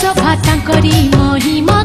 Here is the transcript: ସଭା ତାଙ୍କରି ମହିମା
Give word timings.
ସଭା 0.00 0.32
ତାଙ୍କରି 0.46 0.96
ମହିମା 1.14 1.77